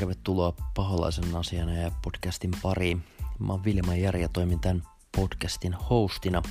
tervetuloa 0.00 0.54
Paholaisen 0.74 1.36
asiana 1.36 1.72
ja 1.72 1.90
podcastin 2.02 2.50
pariin. 2.62 3.04
Mä 3.38 3.52
oon 3.52 3.64
Vilma 3.64 3.94
Jari 3.94 4.22
ja 4.22 4.28
toimin 4.28 4.60
tämän 4.60 4.82
podcastin 5.16 5.74
hostina. 5.74 6.42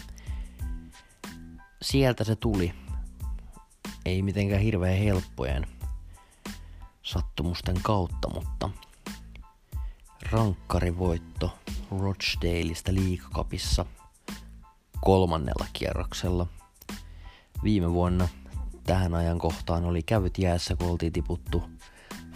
Sieltä 1.81 2.23
se 2.23 2.35
tuli. 2.35 2.73
Ei 4.05 4.21
mitenkään 4.21 4.61
hirveän 4.61 4.97
helppojen 4.97 5.67
sattumusten 7.03 7.75
kautta, 7.81 8.29
mutta 8.33 8.69
rankkarivoitto 10.31 11.57
Rochdaleista 11.99 12.93
liikakapissa 12.93 13.85
kolmannella 15.01 15.65
kierroksella. 15.73 16.47
Viime 17.63 17.93
vuonna 17.93 18.27
tähän 18.83 19.13
ajankohtaan 19.13 19.85
oli 19.85 20.03
kävyt 20.03 20.37
jäässä, 20.37 20.75
kun 20.75 20.89
oltiin 20.89 21.13
tiputtu 21.13 21.63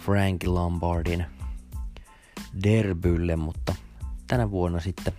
Frank 0.04 0.44
Lombardin 0.46 1.26
derbylle, 2.62 3.36
mutta 3.36 3.74
tänä 4.26 4.50
vuonna 4.50 4.80
sitten 4.80 5.12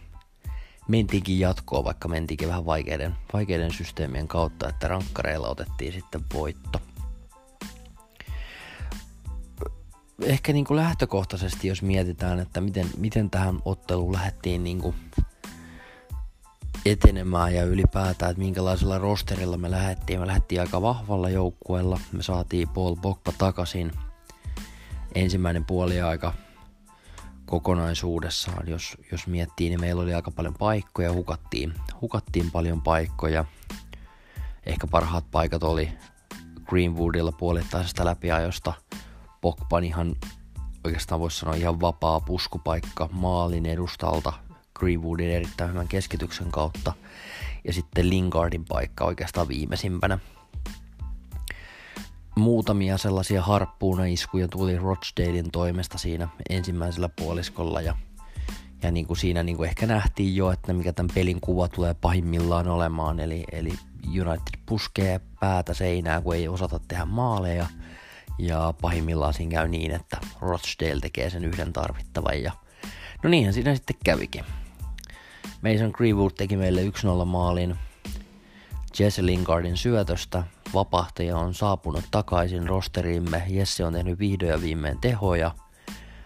mentiinkin 0.87 1.39
jatkoa, 1.39 1.83
vaikka 1.83 2.07
mentiinkin 2.07 2.47
vähän 2.47 2.65
vaikeiden, 2.65 3.15
vaikeiden 3.33 3.71
systeemien 3.71 4.27
kautta, 4.27 4.69
että 4.69 4.87
rankkareilla 4.87 5.49
otettiin 5.49 5.93
sitten 5.93 6.21
voitto. 6.33 6.81
Ehkä 10.21 10.53
niin 10.53 10.65
kuin 10.65 10.77
lähtökohtaisesti, 10.77 11.67
jos 11.67 11.81
mietitään, 11.81 12.39
että 12.39 12.61
miten, 12.61 12.87
miten 12.97 13.29
tähän 13.29 13.59
otteluun 13.65 14.13
lähdettiin 14.13 14.63
niin 14.63 14.79
kuin 14.79 14.95
etenemään 16.85 17.53
ja 17.53 17.63
ylipäätään, 17.63 18.31
että 18.31 18.43
minkälaisella 18.43 18.97
rosterilla 18.97 19.57
me 19.57 19.71
lähdettiin. 19.71 20.19
Me 20.19 20.27
lähdettiin 20.27 20.61
aika 20.61 20.81
vahvalla 20.81 21.29
joukkueella. 21.29 21.99
Me 22.11 22.23
saatiin 22.23 22.69
Paul 22.69 22.95
Pogba 22.95 23.33
takaisin 23.37 23.91
ensimmäinen 25.15 25.65
puoliaika 25.65 26.33
kokonaisuudessaan, 27.45 28.67
jos, 28.67 28.97
jos 29.11 29.27
miettii, 29.27 29.69
niin 29.69 29.81
meillä 29.81 30.01
oli 30.01 30.13
aika 30.13 30.31
paljon 30.31 30.53
paikkoja, 30.53 31.13
hukattiin, 31.13 31.73
hukattiin 32.01 32.51
paljon 32.51 32.81
paikkoja. 32.81 33.45
Ehkä 34.65 34.87
parhaat 34.87 35.31
paikat 35.31 35.63
oli 35.63 35.89
Greenwoodilla 36.65 37.31
puolittaisesta 37.31 38.05
läpiajosta. 38.05 38.73
Pogban 39.41 39.83
ihan 39.83 40.15
oikeastaan 40.83 41.21
voisi 41.21 41.39
sanoa 41.39 41.55
ihan 41.55 41.81
vapaa 41.81 42.19
puskupaikka 42.19 43.09
maalin 43.11 43.65
edustalta 43.65 44.33
Greenwoodin 44.79 45.29
erittäin 45.29 45.69
hyvän 45.69 45.87
keskityksen 45.87 46.51
kautta. 46.51 46.93
Ja 47.63 47.73
sitten 47.73 48.09
Lingardin 48.09 48.65
paikka 48.65 49.05
oikeastaan 49.05 49.47
viimeisimpänä 49.47 50.19
muutamia 52.35 52.97
sellaisia 52.97 53.41
harppuuna-iskuja 53.41 54.47
tuli 54.47 54.77
Rochdalein 54.77 55.51
toimesta 55.51 55.97
siinä 55.97 56.27
ensimmäisellä 56.49 57.09
puoliskolla 57.09 57.81
ja, 57.81 57.95
ja 58.83 58.91
niin 58.91 59.07
kuin 59.07 59.17
siinä 59.17 59.43
niin 59.43 59.57
kuin 59.57 59.69
ehkä 59.69 59.85
nähtiin 59.85 60.35
jo, 60.35 60.51
että 60.51 60.73
mikä 60.73 60.93
tämän 60.93 61.11
pelin 61.15 61.41
kuva 61.41 61.67
tulee 61.67 61.93
pahimmillaan 61.93 62.67
olemaan, 62.67 63.19
eli, 63.19 63.43
eli 63.51 63.73
United 64.07 64.59
puskee 64.65 65.21
päätä 65.39 65.73
seinään, 65.73 66.23
kun 66.23 66.35
ei 66.35 66.47
osata 66.47 66.79
tehdä 66.87 67.05
maaleja. 67.05 67.67
Ja 68.39 68.73
pahimmillaan 68.81 69.33
siinä 69.33 69.51
käy 69.51 69.67
niin, 69.67 69.91
että 69.91 70.17
Rochdale 70.41 70.99
tekee 71.01 71.29
sen 71.29 71.45
yhden 71.45 71.73
tarvittavan 71.73 72.43
ja 72.43 72.51
no 73.23 73.29
niinhän 73.29 73.53
siinä 73.53 73.75
sitten 73.75 73.95
kävikin. 74.03 74.45
Mason 75.61 75.91
Greenwood 75.93 76.31
teki 76.37 76.57
meille 76.57 76.81
1-0 76.83 77.25
maalin 77.25 77.75
Jesse 78.99 79.25
Lingardin 79.25 79.77
syötöstä, 79.77 80.43
vapahtaja 80.73 81.37
on 81.37 81.53
saapunut 81.53 82.05
takaisin 82.11 82.67
rosterimme. 82.67 83.43
Jesse 83.47 83.85
on 83.85 83.93
tehnyt 83.93 84.19
vihdoin 84.19 84.51
ja 84.51 84.61
viimein 84.61 85.01
tehoja. 85.01 85.51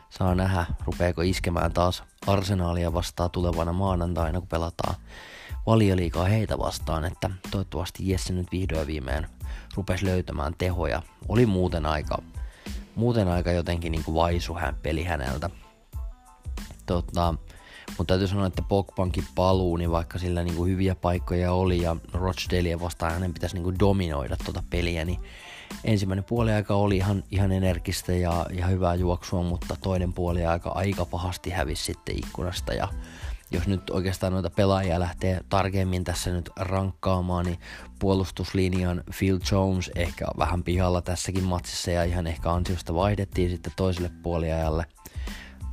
Saa 0.10 0.36
nähdä, 0.36 0.66
rupeeko 0.86 1.22
iskemään 1.22 1.74
taas 1.74 2.04
arsenaalia 2.28 2.94
vastaan 2.94 3.32
tulevana 3.32 3.74
maanantaina, 3.74 4.40
kun 4.40 4.48
pelataan 4.48 4.96
valioliikaa 5.66 6.26
heitä 6.26 6.58
vastaan, 6.58 7.06
että 7.06 7.30
toivottavasti 7.52 8.10
Jesse 8.10 8.34
nyt 8.34 8.52
vihdoin 8.52 8.80
ja 8.80 8.88
viimein 8.88 9.28
rupesi 9.76 10.06
löytämään 10.06 10.56
tehoja. 10.58 11.02
Oli 11.28 11.46
muuten 11.46 11.86
aika, 11.86 12.22
muuten 12.96 13.28
aika 13.28 13.52
jotenkin 13.52 13.92
niin 13.92 14.04
kuin 14.04 14.16
vaisu 14.16 14.54
hän 14.54 14.76
peli 14.76 15.04
häneltä. 15.04 15.50
Tota, 16.86 17.34
mutta 17.98 18.12
täytyy 18.12 18.28
sanoa, 18.28 18.48
että 18.48 18.62
Pogbankin 18.62 19.24
paluu, 19.36 19.78
niin 19.78 19.92
vaikka 19.92 20.18
sillä 20.18 20.44
niin 20.44 20.56
kuin 20.56 20.72
hyviä 20.72 20.96
paikkoja 20.96 21.54
oli 21.54 21.82
ja 21.82 21.96
Rochdalea 22.14 22.80
vastaan 22.80 23.14
hänen 23.14 23.34
pitäisi 23.34 23.56
niin 23.56 23.64
kuin 23.64 23.80
dominoida 23.80 24.38
tuota 24.46 24.64
peliä, 24.70 25.06
niin 25.06 25.20
ensimmäinen 25.84 26.24
puoliaika 26.24 26.76
oli 26.76 26.98
ihan, 26.98 27.24
ihan 27.32 27.52
energistä 27.52 28.14
ja, 28.14 28.46
ja 28.54 28.68
hyvää 28.68 28.96
juoksua, 28.96 29.44
mutta 29.44 29.78
toinen 29.82 30.14
puoliaika 30.14 30.70
aika 30.70 31.06
pahasti 31.06 31.50
hävisi 31.50 31.84
sitten 31.84 32.16
ikkunasta. 32.18 32.74
Ja 32.74 32.88
jos 33.52 33.68
nyt 33.68 33.90
oikeastaan 33.90 34.34
noita 34.34 34.50
pelaajia 34.50 35.00
lähtee 35.00 35.42
tarkemmin 35.50 36.04
tässä 36.04 36.32
nyt 36.32 36.50
rankkaamaan, 36.56 37.46
niin 37.46 37.60
puolustuslinjan 38.00 39.04
Phil 39.18 39.40
Jones 39.52 39.92
ehkä 39.96 40.26
vähän 40.38 40.64
pihalla 40.64 41.02
tässäkin 41.02 41.44
matsissa 41.44 41.92
ja 41.92 42.04
ihan 42.04 42.28
ehkä 42.28 42.52
ansiosta 42.52 42.94
vaihdettiin 42.94 43.50
sitten 43.50 43.74
toiselle 43.76 44.12
puoliajalle– 44.24 44.86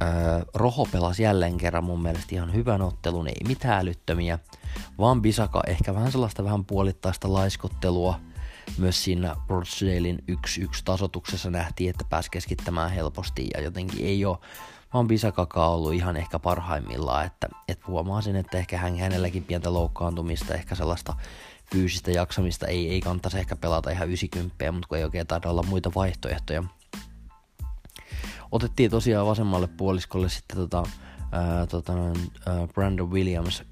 Öö, 0.02 0.44
Roho 0.54 0.88
pelasi 0.92 1.22
jälleen 1.22 1.56
kerran 1.56 1.84
mun 1.84 2.02
mielestä 2.02 2.34
ihan 2.34 2.52
hyvän 2.52 2.82
ottelun, 2.82 3.28
ei 3.28 3.40
mitään 3.48 3.80
älyttömiä, 3.80 4.38
vaan 4.98 5.22
Bisaka 5.22 5.62
ehkä 5.66 5.94
vähän 5.94 6.12
sellaista 6.12 6.44
vähän 6.44 6.64
puolittaista 6.64 7.32
laiskottelua. 7.32 8.20
Myös 8.78 9.04
siinä 9.04 9.36
Rochdalein 9.48 10.18
1-1 10.32 10.34
tasotuksessa 10.84 11.50
nähtiin, 11.50 11.90
että 11.90 12.04
pääsi 12.10 12.30
keskittämään 12.30 12.90
helposti 12.90 13.48
ja 13.54 13.62
jotenkin 13.62 14.06
ei 14.06 14.24
ole 14.24 14.38
vaan 14.94 15.06
Bisakakaan 15.06 15.70
ollut 15.70 15.94
ihan 15.94 16.16
ehkä 16.16 16.38
parhaimmillaan, 16.38 17.26
että, 17.26 17.48
että 17.68 17.84
huomasin, 17.86 18.36
että 18.36 18.58
ehkä 18.58 18.78
hän, 18.78 18.98
hänelläkin 18.98 19.44
pientä 19.44 19.72
loukkaantumista, 19.72 20.54
ehkä 20.54 20.74
sellaista 20.74 21.14
fyysistä 21.72 22.10
jaksamista 22.10 22.66
ei, 22.66 22.90
ei 22.90 23.00
kannattaisi 23.00 23.38
ehkä 23.38 23.56
pelata 23.56 23.90
ihan 23.90 24.08
90, 24.08 24.72
mutta 24.72 24.88
kun 24.88 24.98
ei 24.98 25.04
oikein 25.04 25.26
taida 25.26 25.50
olla 25.50 25.62
muita 25.62 25.90
vaihtoehtoja 25.94 26.64
otettiin 28.52 28.90
tosiaan 28.90 29.26
vasemmalle 29.26 29.66
puoliskolle 29.66 30.28
sitten 30.28 30.56
tota, 30.56 30.82
ää, 31.32 31.66
tota, 31.66 31.92
ää, 31.92 32.66
Brandon 32.74 33.10
Williams 33.10 33.62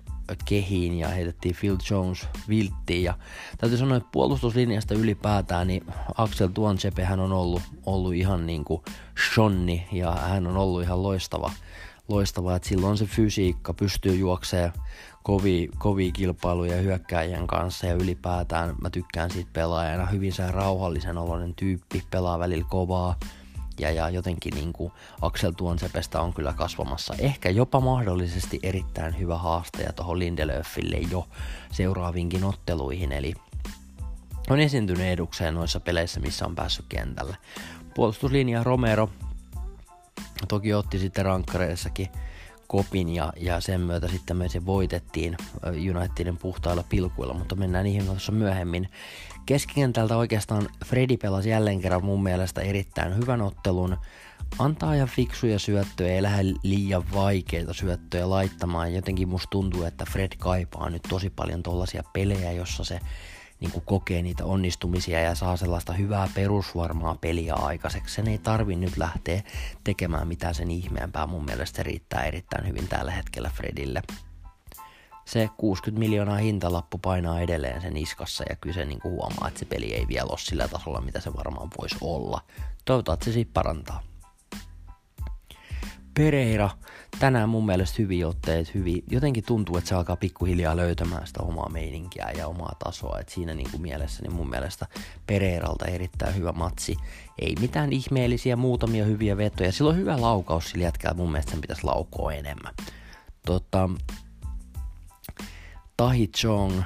kehiin 0.45 0.99
ja 0.99 1.09
heitettiin 1.09 1.57
Phil 1.61 1.77
Jones 1.91 2.27
vilttiin. 2.49 3.03
Ja 3.03 3.15
täytyy 3.59 3.79
sanoa, 3.79 3.97
että 3.97 4.09
puolustuslinjasta 4.12 4.95
ylipäätään 4.95 5.67
niin 5.67 5.87
Axel 6.17 6.49
Tuanchepe 6.49 7.05
hän 7.05 7.21
on 7.21 7.33
ollut, 7.33 7.62
ollut 7.87 8.15
ihan 8.15 8.47
niin 8.47 8.65
kuin 8.65 8.83
shonni 9.33 9.87
ja 9.93 10.12
hän 10.12 10.47
on 10.47 10.57
ollut 10.57 10.83
ihan 10.83 11.03
loistava, 11.03 11.51
loistava. 12.09 12.56
Että 12.56 12.69
silloin 12.69 12.99
se 12.99 13.05
fysiikka 13.06 13.75
pystyy 13.75 14.15
juoksemaan 14.15 14.73
kovia, 15.23 15.69
kovia 15.79 16.12
kilpailuja 16.12 16.77
hyökkäjien 16.77 17.47
kanssa 17.47 17.87
ja 17.87 17.95
ylipäätään 17.95 18.75
mä 18.81 18.91
tykkään 18.91 19.31
siitä 19.31 19.51
pelaajana. 19.53 20.06
Hyvin 20.06 20.33
se 20.33 20.51
rauhallisen 20.51 21.19
oloinen 21.19 21.55
tyyppi, 21.55 22.03
pelaa 22.11 22.39
välillä 22.39 22.67
kovaa, 22.71 23.17
ja, 23.81 23.91
ja 23.91 24.11
jotenkin 24.11 24.55
niin 24.55 24.73
kuin 24.73 24.93
Axel 25.21 25.53
Tuonsepestä 25.53 26.21
on 26.21 26.35
kyllä 26.35 26.53
kasvamassa. 26.53 27.15
Ehkä 27.19 27.51
jopa 27.51 27.81
mahdollisesti 27.81 28.61
erittäin 28.62 29.19
hyvä 29.19 29.39
haastaja 29.39 29.93
tuohon 29.93 30.19
Lindelöfille 30.19 30.97
jo 30.97 31.29
seuraavinkin 31.73 32.45
otteluihin, 32.45 33.12
eli 33.12 33.35
on 34.51 34.61
esiintynyt 34.61 35.07
edukseen 35.07 35.55
noissa 35.55 35.81
peleissä, 35.81 36.21
missä 36.21 36.47
on 36.47 36.55
päässyt 36.55 36.87
kentälle. 36.89 37.37
Puolustuslinja 37.95 38.65
Romero 38.65 39.11
toki 40.49 40.75
otti 40.75 40.99
sitten 40.99 41.25
rankkareissakin 41.25 42.09
kopin 42.75 43.15
ja, 43.15 43.33
ja 43.37 43.61
sen 43.61 43.81
myötä 43.81 44.09
sitten 44.09 44.37
me 44.37 44.49
se 44.49 44.67
voitettiin 44.67 45.37
Unitedin 45.97 46.37
puhtailla 46.37 46.85
pilkuilla, 46.89 47.35
mutta 47.35 47.57
mennään 47.57 47.85
niihin 47.85 48.07
tuossa 48.07 48.33
myöhemmin. 48.33 48.89
Keskikentältä 49.47 50.17
oikeastaan 50.17 50.69
Fredi 50.85 51.17
pelasi 51.17 51.50
jälleen 51.50 51.81
kerran 51.81 52.05
mun 52.05 52.23
mielestä 52.23 52.61
erittäin 52.61 53.17
hyvän 53.17 53.43
ottelun. 53.43 53.97
Antaa 54.59 54.97
ja 54.97 55.06
fiksuja 55.06 55.59
syöttöjä, 55.59 56.15
ei 56.15 56.23
lähde 56.23 56.53
liian 56.62 57.05
vaikeita 57.15 57.73
syöttöjä 57.73 58.31
laittamaan. 58.31 58.94
Jotenkin 58.94 59.29
musta 59.29 59.50
tuntuu, 59.50 59.85
että 59.85 60.05
Fred 60.11 60.32
kaipaa 60.38 60.91
nyt 60.91 61.03
tosi 61.09 61.31
paljon 61.31 61.62
tollaisia 61.62 62.03
pelejä, 62.12 62.53
jossa 62.53 62.85
se 62.85 63.00
niin 63.64 63.72
kuin 63.72 63.84
kokee 63.84 64.22
niitä 64.22 64.44
onnistumisia 64.44 65.20
ja 65.20 65.34
saa 65.34 65.56
sellaista 65.56 65.93
hyvää 65.93 66.28
perusvarmaa 66.34 67.14
peliä 67.20 67.55
aikaiseksi. 67.55 68.14
Sen 68.14 68.28
ei 68.28 68.38
tarvi 68.38 68.76
nyt 68.76 68.96
lähteä 68.96 69.43
tekemään 69.84 70.28
mitään 70.28 70.55
sen 70.55 70.70
ihmeempää. 70.70 71.26
Mun 71.26 71.44
mielestä 71.44 71.76
se 71.76 71.82
riittää 71.82 72.25
erittäin 72.25 72.69
hyvin 72.69 72.88
tällä 72.88 73.11
hetkellä 73.11 73.50
Fredille. 73.55 74.02
Se 75.25 75.49
60 75.56 75.99
miljoonaa 75.99 76.37
hintalappu 76.37 76.99
painaa 76.99 77.40
edelleen 77.40 77.81
sen 77.81 77.96
iskassa 77.96 78.44
ja 78.50 78.56
kyllä 78.56 78.75
se 78.75 78.84
niin 78.84 79.00
kuin 79.00 79.12
huomaa, 79.12 79.49
että 79.49 79.61
se 79.61 79.64
peli 79.64 79.94
ei 79.94 80.08
vielä 80.08 80.31
ole 80.31 80.38
sillä 80.38 80.69
tasolla, 80.69 81.00
mitä 81.00 81.20
se 81.20 81.37
varmaan 81.37 81.69
voisi 81.81 81.96
olla. 82.00 82.40
Toivotaan, 82.84 83.14
että 83.14 83.25
se 83.25 83.32
siitä 83.32 83.50
parantaa. 83.55 84.02
Pereira, 86.14 86.70
tänään 87.19 87.49
mun 87.49 87.66
mielestä 87.66 87.96
hyvin 87.99 88.26
otteet, 88.26 88.75
hyvin, 88.75 89.05
jotenkin 89.11 89.44
tuntuu, 89.44 89.76
että 89.76 89.88
se 89.88 89.94
alkaa 89.94 90.16
pikkuhiljaa 90.16 90.76
löytämään 90.76 91.26
sitä 91.26 91.43
omaa 91.43 91.69
meininkiä 91.69 92.31
ja 92.37 92.49
omaa 92.49 92.76
tasoa, 92.84 93.19
että 93.20 93.34
siinä 93.34 93.55
niin 93.55 93.70
kuin 93.70 93.82
mielessä, 93.82 94.22
niin 94.22 94.32
mun 94.32 94.50
mielestä 94.50 94.87
Pereiralta 95.26 95.84
erittäin 95.87 96.37
hyvä 96.37 96.52
matsi, 96.52 96.96
ei 97.38 97.55
mitään 97.61 97.93
ihmeellisiä, 97.93 98.56
muutamia 98.56 99.05
hyviä 99.05 99.37
vetoja, 99.37 99.72
sillä 99.72 99.90
on 99.90 99.96
hyvä 99.96 100.20
laukaus 100.20 100.70
sillä 100.70 100.84
jätkällä, 100.84 101.16
mun 101.16 101.31
mielestä 101.31 101.50
sen 101.50 101.61
pitäisi 101.61 101.84
laukoa 101.84 102.32
enemmän. 102.32 102.75
Tota, 103.46 103.90
Tahi 105.96 106.28
Chong, 106.28 106.82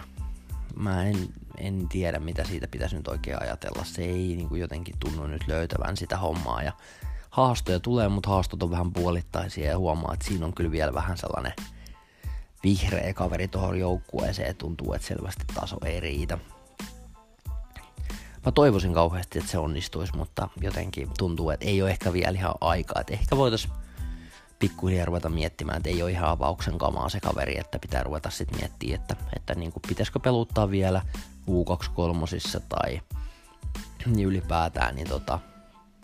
mä 0.77 1.05
en, 1.05 1.17
en 1.57 1.89
tiedä 1.89 2.19
mitä 2.19 2.45
siitä 2.45 2.69
pitäisi 2.69 2.97
nyt 2.97 3.09
oikein 3.09 3.43
ajatella, 3.43 3.85
se 3.85 4.03
ei 4.03 4.37
niin 4.37 4.49
kuin 4.49 4.61
jotenkin 4.61 4.95
tunnu 5.01 5.27
nyt 5.27 5.49
löytävän 5.49 5.97
sitä 5.97 6.17
hommaa 6.17 6.63
ja 6.63 6.73
haastoja 7.31 7.81
tulee, 7.81 8.09
mutta 8.09 8.31
haastot 8.31 8.63
on 8.63 8.71
vähän 8.71 8.93
puolittaisia 8.93 9.71
ja 9.71 9.79
huomaa, 9.79 10.15
että 10.15 10.27
siinä 10.27 10.47
on 10.47 10.55
kyllä 10.55 10.71
vielä 10.71 10.95
vähän 10.95 11.19
sellainen 11.19 11.53
vihreä 12.65 13.15
kaveri 13.15 13.49
tuohon 13.49 13.79
joukkueeseen. 13.79 14.57
Tuntuu, 14.57 14.93
että 14.93 15.09
selvästi 15.09 15.45
taso 15.55 15.77
ei 15.85 16.01
riitä. 16.01 16.39
Mä 18.47 18.53
toivoisin 18.53 18.95
kauheasti, 18.95 19.39
että 19.39 19.51
se 19.51 19.59
onnistuisi, 19.59 20.17
mutta 20.17 20.49
jotenkin 20.61 21.09
tuntuu, 21.19 21.51
että 21.51 21.67
ei 21.67 21.83
ole 21.83 21.91
ehkä 21.91 22.13
vielä 22.13 22.39
ihan 22.39 22.55
aikaa. 22.61 23.01
Että 23.01 23.13
ehkä 23.13 23.37
voitaisiin 23.37 23.75
pikkuhiljaa 24.59 25.07
ruveta 25.07 25.29
miettimään, 25.29 25.77
että 25.77 25.89
ei 25.89 26.03
ole 26.03 26.11
ihan 26.11 26.31
avauksen 26.31 26.79
kamaa 26.79 27.09
se 27.09 27.21
kaveri, 27.21 27.59
että 27.59 27.79
pitää 27.79 28.03
ruveta 28.03 28.31
sitten 28.31 28.59
miettimään, 28.59 29.01
että, 29.01 29.17
että 29.37 29.55
niin 29.55 29.73
kuin 29.73 29.83
pitäisikö 29.89 30.19
peluttaa 30.19 30.71
vielä 30.71 31.03
U23 31.51 32.61
tai 32.69 33.01
ylipäätään, 34.23 34.95
niin 34.95 35.09
tota, 35.09 35.39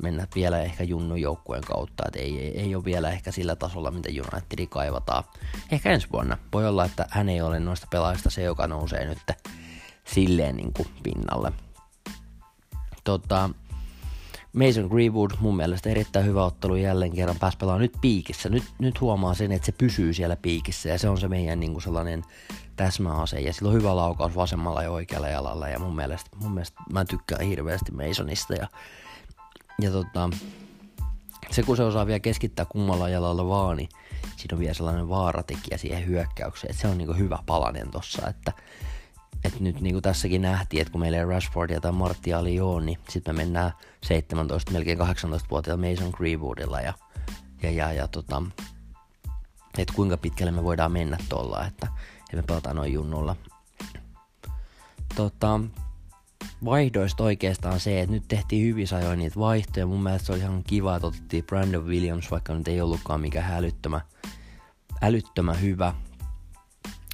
mennä 0.03 0.27
vielä 0.35 0.63
ehkä 0.63 0.85
Junnun 0.85 1.21
joukkueen 1.21 1.65
kautta, 1.65 2.05
että 2.07 2.19
ei, 2.19 2.41
ei, 2.41 2.61
ei 2.61 2.75
ole 2.75 2.85
vielä 2.85 3.11
ehkä 3.11 3.33
sillä 3.33 3.57
tasolla, 3.57 3.91
mitä 3.91 4.09
Unitedi 4.09 4.67
kaivataan. 4.67 5.25
Ehkä 5.73 5.93
ensi 5.93 6.07
vuonna. 6.13 6.39
Voi 6.53 6.69
olla, 6.69 6.85
että 6.85 7.07
hän 7.11 7.29
ei 7.29 7.41
ole 7.41 7.61
noista 7.61 7.87
pelaajista 7.91 8.31
se, 8.31 8.43
joka 8.43 8.67
nousee 8.67 9.07
nyt 9.07 9.19
silleen 10.05 10.57
niin 10.57 10.73
kuin 10.73 10.89
pinnalle. 11.03 11.53
Tota, 13.05 13.51
Mason 14.53 14.87
Greenwood 14.87 15.31
mun 15.41 15.57
mielestä 15.57 15.91
erittäin 15.91 16.27
hyvä 16.27 16.45
ottelu 16.45 16.77
jälleen 16.77 17.13
kerran 17.13 17.39
pääsi 17.41 17.59
pelaamaan 17.59 17.83
nyt 17.83 17.97
piikissä. 18.01 18.49
Nyt, 18.49 18.65
nyt 18.79 19.01
huomaa 19.01 19.35
sen, 19.35 19.53
että 19.53 19.67
se 19.67 19.73
pysyy 19.73 20.13
siellä 20.13 20.37
piikissä 20.37 20.89
ja 20.89 20.99
se 20.99 21.09
on 21.09 21.19
se 21.19 21.29
meidän 21.29 21.61
niin 21.61 21.73
kuin 21.73 21.83
sellainen 21.83 22.23
täsmäase 22.77 23.41
ja 23.41 23.53
sillä 23.53 23.69
on 23.69 23.75
hyvä 23.75 23.97
laukaus 23.97 24.37
vasemmalla 24.37 24.83
ja 24.83 24.91
oikealla 24.91 25.29
jalalla 25.29 25.69
ja 25.69 25.79
mun 25.79 25.95
mielestä, 25.95 26.31
mun 26.37 26.53
mielestä 26.53 26.81
mä 26.93 27.05
tykkään 27.05 27.47
hirveästi 27.47 27.93
Masonista 27.93 28.55
ja 28.55 28.69
ja 29.81 29.91
tota, 29.91 30.31
se 31.51 31.63
kun 31.63 31.77
se 31.77 31.83
osaa 31.83 32.07
vielä 32.07 32.21
keskittää 32.21 32.65
kummalla 32.65 33.09
jalalla 33.09 33.49
vaan, 33.49 33.77
niin 33.77 33.89
siinä 34.37 34.55
on 34.55 34.61
vielä 34.61 34.75
sellainen 34.75 35.09
vaaratekijä 35.09 35.79
siihen 35.79 36.07
hyökkäykseen, 36.07 36.71
että 36.71 36.83
se 36.83 36.89
on 36.89 36.99
niinku 36.99 37.15
hyvä 37.15 37.39
palanen 37.47 37.91
tossa, 37.91 38.29
että 38.29 38.53
et 39.45 39.61
nyt 39.61 39.81
niin 39.81 39.95
kuin 39.95 40.03
tässäkin 40.03 40.43
nähtiin, 40.43 40.83
että 40.83 40.93
kun 40.93 41.01
meillä 41.01 41.19
ei 41.19 41.25
Rashfordia 41.25 41.81
tai 41.81 41.93
Martiali 41.93 42.61
ole, 42.61 42.85
niin 42.85 42.99
sitten 43.09 43.35
me 43.35 43.43
mennään 43.43 43.73
17, 44.03 44.73
melkein 44.73 44.99
18-vuotiailla 44.99 45.91
Mason 45.91 46.13
Greenwoodilla 46.17 46.81
ja, 46.81 46.93
ja, 47.63 47.71
ja, 47.71 47.93
ja 47.93 48.09
tota, 48.09 48.43
että 49.79 49.95
kuinka 49.95 50.17
pitkälle 50.17 50.53
me 50.53 50.65
voidaan 50.65 50.93
mennä 50.93 51.17
tuolla, 51.29 51.67
että, 51.67 51.89
että 52.21 52.37
me 52.37 52.43
pelataan 52.43 52.77
noin 52.77 52.93
junnulla. 52.93 53.37
Tota, 55.15 55.61
vaihdoista 56.65 57.25
oikeastaan 57.25 57.81
se, 57.81 58.01
että 58.01 58.13
nyt 58.13 58.25
tehtiin 58.29 58.67
hyvissä 58.67 58.97
ajoin 58.97 59.19
niitä 59.19 59.41
vaihtoja. 59.41 59.87
Mun 59.87 60.03
mielestä 60.03 60.27
se 60.27 60.33
oli 60.33 60.41
ihan 60.41 60.65
kiva, 60.65 60.97
että 60.97 61.07
otettiin 61.07 61.45
Brandon 61.45 61.87
Williams, 61.87 62.31
vaikka 62.31 62.55
nyt 62.55 62.69
ei 62.69 62.81
ollutkaan 62.81 63.21
mikään 63.21 63.53
älyttömä, 63.53 64.01
älyttömän 65.03 65.61
hyvä. 65.61 65.95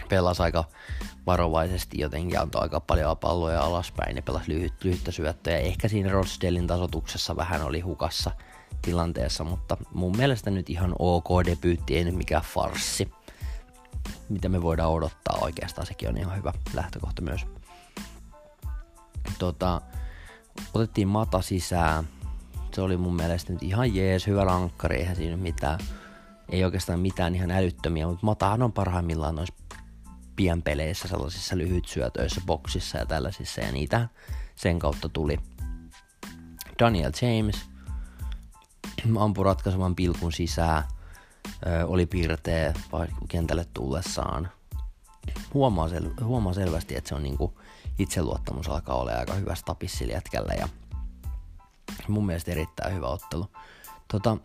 Pelasi 0.08 0.42
aika 0.42 0.64
varovaisesti 1.26 2.00
jotenkin, 2.00 2.40
antoi 2.40 2.62
aika 2.62 2.80
paljon 2.80 3.16
palloja 3.16 3.62
alaspäin 3.62 4.16
ja 4.16 4.22
pelasi 4.22 4.52
lyhyt, 4.52 4.84
lyhyttä 4.84 5.10
syöttöä. 5.10 5.56
Ehkä 5.56 5.88
siinä 5.88 6.12
Rochdalein 6.12 6.66
tasotuksessa 6.66 7.36
vähän 7.36 7.62
oli 7.62 7.80
hukassa 7.80 8.30
tilanteessa, 8.82 9.44
mutta 9.44 9.76
mun 9.94 10.16
mielestä 10.16 10.50
nyt 10.50 10.70
ihan 10.70 10.94
ok 10.98 11.28
debyytti, 11.46 11.96
ei 11.96 12.04
nyt 12.04 12.14
mikään 12.14 12.42
farssi. 12.42 13.10
Mitä 14.28 14.48
me 14.48 14.62
voidaan 14.62 14.90
odottaa 14.90 15.38
oikeastaan, 15.40 15.86
sekin 15.86 16.08
on 16.08 16.16
ihan 16.16 16.36
hyvä 16.36 16.52
lähtökohta 16.74 17.22
myös 17.22 17.46
tota, 19.40 19.80
otettiin 20.74 21.08
Mata 21.08 21.42
sisään. 21.42 22.04
Se 22.74 22.82
oli 22.82 22.96
mun 22.96 23.16
mielestä 23.16 23.52
nyt 23.52 23.62
ihan 23.62 23.94
jees, 23.94 24.26
hyvä 24.26 24.44
rankkari, 24.44 24.96
eihän 24.96 25.16
siinä 25.16 25.36
mitään, 25.36 25.78
ei 26.48 26.64
oikeastaan 26.64 27.00
mitään 27.00 27.34
ihan 27.34 27.50
älyttömiä, 27.50 28.06
mutta 28.06 28.26
Matahan 28.26 28.62
on 28.62 28.72
parhaimmillaan 28.72 29.34
noissa 29.34 29.54
pienpeleissä, 30.36 31.08
sellaisissa 31.08 31.58
lyhytsyötöissä, 31.58 32.40
boksissa 32.46 32.98
ja 32.98 33.06
tällaisissa, 33.06 33.60
ja 33.60 33.72
niitä 33.72 34.08
sen 34.56 34.78
kautta 34.78 35.08
tuli. 35.08 35.38
Daniel 36.78 37.12
James 37.22 37.56
ampui 39.18 39.44
ratkaisevan 39.44 39.96
pilkun 39.96 40.32
sisään, 40.32 40.84
ö, 41.66 41.86
oli 41.86 42.06
piirteä 42.06 42.74
kentälle 43.28 43.66
tullessaan. 43.74 44.50
Huomaa, 45.54 45.88
sel- 45.88 46.24
huomaa 46.24 46.52
selvästi, 46.54 46.96
että 46.96 47.08
se 47.08 47.14
on 47.14 47.22
niinku 47.22 47.60
itseluottamus 48.02 48.68
alkaa 48.68 48.96
olla 48.96 49.12
aika 49.12 49.34
hyvä 49.34 49.54
tapissilla 49.64 50.12
jätkällä 50.12 50.52
ja 50.58 50.68
mun 52.08 52.26
mielestä 52.26 52.50
erittäin 52.50 52.94
hyvä 52.94 53.06
ottelu. 53.06 53.46
Tota, 54.08 54.36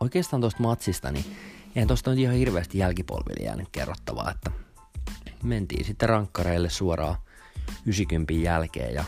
oikeastaan 0.00 0.40
tuosta 0.40 0.62
matsista, 0.62 1.10
niin 1.10 1.36
eihän 1.76 1.88
tuosta 1.88 2.10
nyt 2.10 2.18
ihan 2.18 2.34
hirveästi 2.34 2.78
jälkipolville 2.78 3.44
jäänyt 3.44 3.68
kerrottavaa, 3.72 4.30
että 4.30 4.50
mentiin 5.42 5.84
sitten 5.84 6.08
rankkareille 6.08 6.70
suoraan 6.70 7.16
90 7.86 8.32
jälkeen 8.32 8.94
ja 8.94 9.04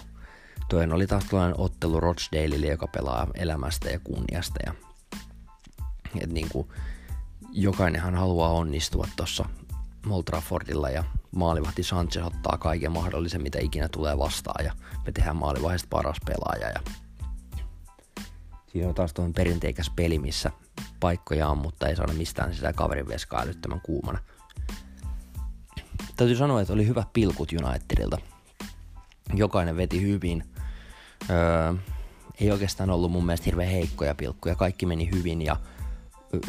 toinen 0.69 0.93
oli 0.93 1.07
taas 1.07 1.25
tällainen 1.25 1.61
ottelu 1.61 2.01
Rochdaleille, 2.01 2.67
joka 2.67 2.87
pelaa 2.87 3.27
elämästä 3.35 3.91
ja 3.91 4.01
kunniasta 4.01 4.59
ja 4.67 4.75
et 6.21 6.33
niin 6.33 6.49
kuin, 6.49 6.69
jokainenhan 7.53 8.15
haluaa 8.15 8.53
onnistua 8.53 9.09
tuossa 9.17 9.45
Old 10.11 10.23
Traffordilla 10.23 10.91
ja 10.91 11.05
maalivahti 11.37 11.83
Sanchez 11.83 12.27
ottaa 12.27 12.59
kaiken 12.59 12.93
mahdollisen, 12.93 13.43
mitä 13.43 13.59
ikinä 13.59 13.89
tulee 13.89 14.19
vastaan 14.19 14.65
ja 14.65 14.73
me 15.07 15.13
tehdään 15.13 15.37
maalivahdista 15.37 15.89
paras 15.91 16.17
pelaaja. 16.27 16.69
Ja 16.69 16.81
siinä 18.67 18.89
on 18.89 18.95
taas 18.95 19.13
tuon 19.13 19.33
perinteikäs 19.33 19.91
peli, 19.97 20.19
missä 20.19 20.51
paikkoja 21.01 21.49
on, 21.49 21.59
mutta 21.59 21.89
ei 21.89 21.97
saada 21.97 22.13
mistään 22.13 22.55
sitä 22.55 22.73
kaverin 22.73 23.09
veskaa 23.09 23.43
älyttömän 23.43 23.81
kuumana. 23.81 24.19
Täytyy 26.17 26.37
sanoa, 26.37 26.61
että 26.61 26.73
oli 26.73 26.87
hyvät 26.87 27.13
pilkut 27.13 27.53
Unitedilta. 27.53 28.19
Jokainen 29.35 29.77
veti 29.77 30.03
hyvin. 30.03 30.45
Öö, 31.31 31.75
ei 32.41 32.51
oikeastaan 32.51 32.91
ollut 32.91 33.13
mun 33.13 33.27
mielestä 33.27 33.45
hirveän 33.45 33.71
heikkoja 33.71 34.15
pilkkuja. 34.15 34.55
Kaikki 34.55 34.87
meni 34.87 35.11
hyvin 35.15 35.43
ja 35.43 35.57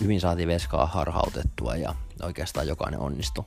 hyvin 0.02 0.22
saatiin 0.22 0.48
veskaa 0.48 0.86
harhautettua 0.86 1.76
ja 1.76 1.96
oikeastaan 2.24 2.68
jokainen 2.68 3.00
onnistui. 3.00 3.44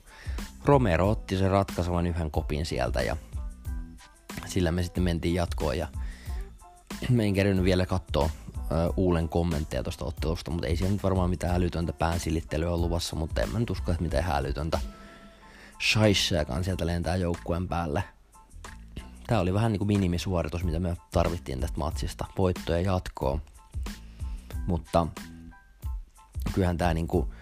Romero 0.64 1.10
otti 1.10 1.36
sen 1.36 1.50
ratkaisevan 1.50 2.06
yhden 2.06 2.30
kopin 2.30 2.66
sieltä 2.66 3.02
ja 3.02 3.16
sillä 4.46 4.72
me 4.72 4.82
sitten 4.82 5.02
mentiin 5.02 5.34
jatkoon 5.34 5.78
ja 5.78 5.88
me 7.08 7.24
en 7.24 7.34
kerännyt 7.34 7.64
vielä 7.64 7.86
katsoa 7.86 8.30
Uulen 8.96 9.28
kommentteja 9.28 9.82
tuosta 9.82 10.04
ottelusta, 10.04 10.50
mutta 10.50 10.66
ei 10.66 10.76
siellä 10.76 10.92
nyt 10.92 11.02
varmaan 11.02 11.30
mitään 11.30 11.54
älytöntä 11.54 11.92
päänsilittelyä 11.92 12.76
luvassa, 12.76 13.16
mutta 13.16 13.40
en 13.42 13.52
mä 13.52 13.58
nyt 13.58 13.70
usko, 13.70 13.90
että 13.90 14.02
mitään 14.02 14.30
älytöntä 14.30 14.78
shaisseakaan 15.90 16.64
sieltä 16.64 16.86
lentää 16.86 17.16
joukkueen 17.16 17.68
päälle. 17.68 18.04
Tää 19.26 19.40
oli 19.40 19.54
vähän 19.54 19.72
niin 19.72 19.78
kuin 19.78 19.86
minimisuoritus, 19.86 20.64
mitä 20.64 20.80
me 20.80 20.96
tarvittiin 21.12 21.60
tästä 21.60 21.78
matsista. 21.78 22.24
Voittoja 22.38 22.80
jatkoon. 22.80 23.42
Mutta 24.66 25.06
kyllähän 26.54 26.78
tämä 26.78 26.94
niinku 26.94 27.34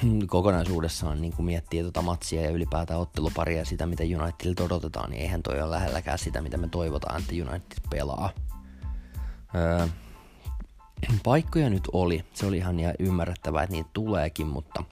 kokonaisuudessaan 0.26 1.20
niin 1.20 1.34
miettii 1.38 1.82
tuota 1.82 2.02
matsia 2.02 2.42
ja 2.42 2.50
ylipäätään 2.50 3.00
otteluparia 3.00 3.58
ja 3.58 3.64
sitä, 3.64 3.86
mitä 3.86 4.04
Unitedilta 4.22 4.64
odotetaan, 4.64 5.10
niin 5.10 5.22
eihän 5.22 5.42
toi 5.42 5.62
ole 5.62 5.70
lähelläkään 5.70 6.18
sitä, 6.18 6.40
mitä 6.40 6.56
me 6.56 6.68
toivotaan, 6.68 7.20
että 7.20 7.32
United 7.32 7.90
pelaa. 7.90 8.30
Öö, 9.54 9.86
paikkoja 11.24 11.70
nyt 11.70 11.88
oli, 11.92 12.24
se 12.34 12.46
oli 12.46 12.56
ihan 12.56 12.76
ymmärrettävää, 12.98 13.62
että 13.62 13.76
niitä 13.76 13.90
tuleekin, 13.92 14.46
mutta 14.46 14.84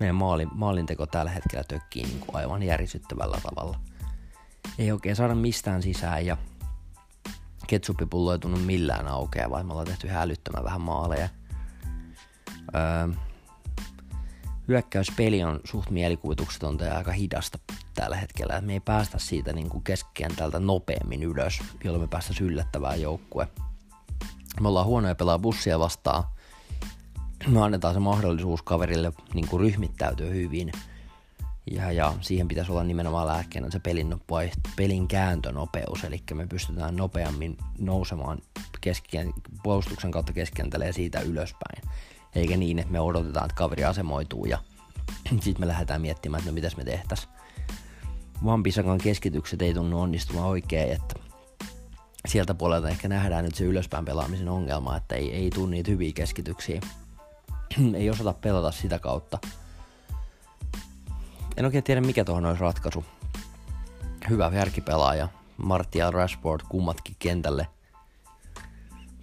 meidän 0.00 0.16
maali, 0.16 0.46
maalinteko 0.52 1.06
tällä 1.06 1.30
hetkellä 1.30 1.64
tökkii 1.64 2.02
niin 2.02 2.20
kuin 2.20 2.36
aivan 2.36 2.62
järisyttävällä 2.62 3.38
tavalla. 3.42 3.78
Ei 4.78 4.92
oikein 4.92 5.16
saada 5.16 5.34
mistään 5.34 5.82
sisään 5.82 6.26
ja 6.26 6.36
ketsuppipullo 7.66 8.32
ei 8.32 8.38
tunnu 8.38 8.58
millään 8.58 9.08
aukeaa, 9.08 9.50
vaikka 9.50 9.66
me 9.66 9.72
ollaan 9.72 9.86
tehty 9.86 10.08
hälyttömän 10.08 10.64
vähän 10.64 10.80
maaleja. 10.80 11.28
Öö, 12.74 13.14
hyökkäyspeli 14.68 15.44
on 15.44 15.60
suht 15.64 15.90
mielikuvituksetonta 15.90 16.84
ja 16.84 16.96
aika 16.96 17.12
hidasta 17.12 17.58
tällä 17.94 18.16
hetkellä. 18.16 18.60
Me 18.60 18.72
ei 18.72 18.80
päästä 18.80 19.18
siitä 19.18 19.52
niin 19.52 19.68
kuin 19.68 19.84
keskikentältä 19.84 20.60
nopeammin 20.60 21.22
ylös, 21.22 21.60
jolloin 21.84 22.02
me 22.04 22.08
päästä 22.08 22.34
yllättävää 22.40 22.94
joukkue. 22.94 23.48
Me 24.60 24.68
ollaan 24.68 24.86
huonoja 24.86 25.14
pelaa 25.14 25.38
bussia 25.38 25.78
vastaan. 25.78 26.24
me 27.46 27.62
annetaan 27.62 27.94
se 27.94 28.00
mahdollisuus 28.00 28.62
kaverille 28.62 29.12
niin 29.34 29.48
kuin 29.48 29.60
ryhmittäytyä 29.60 30.30
hyvin. 30.30 30.72
Ja, 31.70 31.92
ja 31.92 32.14
siihen 32.20 32.48
pitäisi 32.48 32.72
olla 32.72 32.84
nimenomaan 32.84 33.26
lääkkeenä 33.26 33.70
se 33.70 33.78
pelin, 33.78 34.20
pelin 34.76 35.08
kääntönopeus, 35.08 36.04
eli 36.04 36.22
me 36.34 36.46
pystytään 36.46 36.96
nopeammin 36.96 37.56
nousemaan 37.78 38.38
keskien, 38.80 39.32
puolustuksen 39.62 40.10
kautta 40.10 40.32
keskikentälle 40.32 40.86
ja 40.86 40.92
siitä 40.92 41.20
ylöspäin. 41.20 41.82
Eikä 42.34 42.56
niin, 42.56 42.78
että 42.78 42.92
me 42.92 43.00
odotetaan, 43.00 43.44
että 43.44 43.54
kaveri 43.54 43.84
asemoituu 43.84 44.44
ja 44.44 44.58
sitten 45.40 45.60
me 45.60 45.68
lähdetään 45.68 46.00
miettimään, 46.00 46.38
että 46.38 46.50
no 46.50 46.54
mitäs 46.54 46.76
me 46.76 46.84
tehtäisiin. 46.84 47.32
Vampisakan 48.44 48.98
keskitykset 48.98 49.62
ei 49.62 49.74
tunnu 49.74 50.00
onnistumaan 50.00 50.48
oikein, 50.48 50.92
että 50.92 51.14
sieltä 52.28 52.54
puolelta 52.54 52.88
ehkä 52.88 53.08
nähdään 53.08 53.44
nyt 53.44 53.54
se 53.54 53.64
ylöspäin 53.64 54.04
pelaamisen 54.04 54.48
ongelma, 54.48 54.96
että 54.96 55.14
ei, 55.14 55.34
ei 55.34 55.50
tule 55.50 55.70
niitä 55.70 55.90
hyviä 55.90 56.12
keskityksiä. 56.14 56.80
ei 57.94 58.10
osata 58.10 58.32
pelata 58.32 58.72
sitä 58.72 58.98
kautta. 58.98 59.38
En 61.56 61.64
oikein 61.64 61.84
tiedä 61.84 62.00
mikä 62.00 62.24
tuohon 62.24 62.46
olisi 62.46 62.60
ratkaisu. 62.60 63.04
Hyvä 64.30 64.50
järkipelaaja, 64.54 65.28
Martial 65.56 66.12
Rashford 66.12 66.60
kummatkin 66.68 67.16
kentälle. 67.18 67.66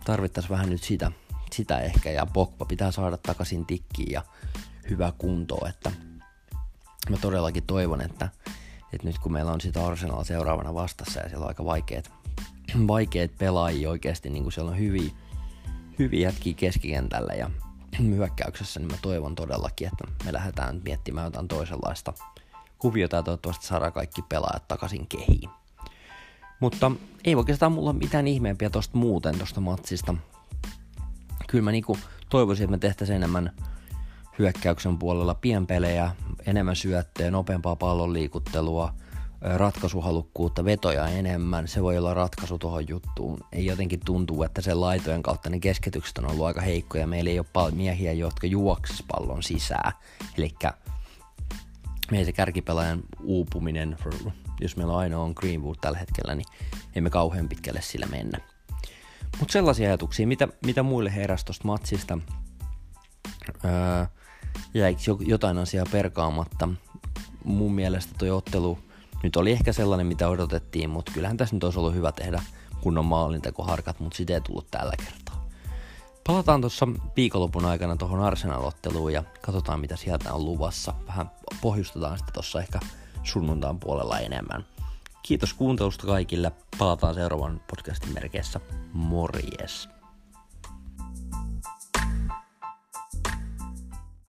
Tarvittaisiin 0.05 0.51
vähän 0.51 0.69
nyt 0.69 0.83
sitä, 0.83 1.11
sitä 1.53 1.79
ehkä 1.79 2.11
ja 2.11 2.25
Pogba 2.25 2.65
pitää 2.65 2.91
saada 2.91 3.17
takaisin 3.17 3.65
tikkiin 3.65 4.11
ja 4.11 4.23
hyvä 4.89 5.13
kunto, 5.17 5.67
että 5.69 5.91
mä 7.09 7.17
todellakin 7.17 7.63
toivon, 7.63 8.01
että, 8.01 8.29
että 8.93 9.07
nyt 9.07 9.19
kun 9.19 9.31
meillä 9.31 9.51
on 9.51 9.61
sitä 9.61 9.85
Arsenal 9.85 10.23
seuraavana 10.23 10.73
vastassa 10.73 11.19
ja 11.19 11.29
siellä 11.29 11.43
on 11.43 11.47
aika 11.47 11.65
vaikeat, 11.65 12.11
vaikeat 12.87 13.31
pelaajia 13.37 13.89
oikeasti, 13.89 14.29
niin 14.29 14.43
kuin 14.43 14.53
siellä 14.53 14.71
on 14.71 14.79
hyviä, 14.79 15.11
hyviä 15.99 16.29
jätkiä 16.29 16.53
keskikentällä 16.53 17.33
ja 17.33 17.49
hyökkäyksessä, 17.99 18.79
niin 18.79 18.91
mä 18.91 18.97
toivon 19.01 19.35
todellakin, 19.35 19.87
että 19.87 20.25
me 20.25 20.33
lähdetään 20.33 20.81
miettimään 20.85 21.25
jotain 21.25 21.47
toisenlaista 21.47 22.13
kuviota 22.79 23.15
ja 23.15 23.23
toivottavasti 23.23 23.65
saadaan 23.65 23.93
kaikki 23.93 24.21
pelaajat 24.21 24.67
takaisin 24.67 25.07
kehiin. 25.07 25.49
Mutta 26.59 26.91
ei 27.23 27.35
oikeastaan 27.35 27.71
mulla 27.71 27.93
mitään 27.93 28.27
ihmeempiä 28.27 28.69
tosta 28.69 28.97
muuten 28.97 29.39
tosta 29.39 29.61
matsista. 29.61 30.15
Kyllä 31.49 31.63
mä 31.63 31.71
niinku 31.71 31.97
toivoisin, 32.29 32.63
että 32.63 32.71
me 32.71 32.77
tehtäisiin 32.77 33.15
enemmän 33.15 33.51
hyökkäyksen 34.39 34.97
puolella 34.97 35.33
pienpelejä, 35.33 36.11
enemmän 36.45 36.75
syöttöä, 36.75 37.31
nopeampaa 37.31 37.75
pallon 37.75 38.13
liikuttelua, 38.13 38.93
ratkaisuhalukkuutta, 39.41 40.65
vetoja 40.65 41.07
enemmän, 41.07 41.67
se 41.67 41.83
voi 41.83 41.97
olla 41.97 42.13
ratkaisu 42.13 42.57
tuohon 42.57 42.87
juttuun. 42.87 43.39
Ei 43.51 43.65
jotenkin 43.65 43.99
tuntuu, 44.05 44.43
että 44.43 44.61
sen 44.61 44.81
laitojen 44.81 45.23
kautta 45.23 45.49
ne 45.49 45.59
keskitykset 45.59 46.17
on 46.17 46.31
ollut 46.31 46.45
aika 46.45 46.61
heikkoja. 46.61 47.07
Meillä 47.07 47.29
ei 47.29 47.39
ole 47.39 47.71
miehiä, 47.71 48.13
jotka 48.13 48.47
juoksis 48.47 49.03
pallon 49.07 49.43
sisään. 49.43 49.91
Eli 50.37 50.55
meidän 52.11 52.33
kärkipelaajan 52.33 52.99
uupuminen, 53.23 53.97
jos 54.61 54.77
meillä 54.77 54.97
aina 54.97 55.19
on 55.19 55.33
Greenwood 55.35 55.77
tällä 55.81 55.97
hetkellä, 55.97 56.35
niin 56.35 56.47
emme 56.95 57.09
kauhean 57.09 57.49
pitkälle 57.49 57.81
sillä 57.81 58.05
mennä. 58.05 58.37
Mutta 59.39 59.51
sellaisia 59.51 59.89
ajatuksia, 59.89 60.27
mitä, 60.27 60.47
mitä 60.65 60.83
muille 60.83 61.15
heräsi 61.15 61.45
tuosta 61.45 61.67
matsista. 61.67 62.17
Öö, 63.65 64.05
jäikö 64.73 65.01
jotain 65.19 65.57
asiaa 65.57 65.85
perkaamatta? 65.91 66.69
Mun 67.43 67.73
mielestä 67.73 68.13
toi 68.17 68.29
ottelu 68.29 68.77
nyt 69.23 69.35
oli 69.35 69.51
ehkä 69.51 69.73
sellainen, 69.73 70.07
mitä 70.07 70.29
odotettiin, 70.29 70.89
mutta 70.89 71.11
kyllähän 71.11 71.37
tässä 71.37 71.55
nyt 71.55 71.63
olisi 71.63 71.79
ollut 71.79 71.93
hyvä 71.93 72.11
tehdä 72.11 72.43
kunnon 72.81 73.05
maalintekoharkat, 73.05 73.99
mutta 73.99 74.17
sitä 74.17 74.33
ei 74.33 74.41
tullut 74.41 74.71
tällä 74.71 74.93
kertaa. 74.97 75.45
Palataan 76.27 76.61
tuossa 76.61 76.87
viikonlopun 77.15 77.65
aikana 77.65 77.95
tuohon 77.95 78.21
Arsenal-otteluun 78.21 79.13
ja 79.13 79.23
katsotaan 79.41 79.79
mitä 79.79 79.95
sieltä 79.95 80.33
on 80.33 80.45
luvassa. 80.45 80.93
Vähän 81.07 81.31
pohjustetaan 81.61 82.17
sitä 82.17 82.31
tuossa 82.31 82.59
ehkä 82.59 82.79
sunnuntaan 83.23 83.79
puolella 83.79 84.19
enemmän. 84.19 84.65
Kiitos 85.23 85.53
kuuntelusta 85.53 86.07
kaikille. 86.07 86.51
Palataan 86.77 87.13
seuraavan 87.15 87.61
podcastin 87.69 88.13
merkeissä. 88.13 88.59
Morjes! 88.93 89.98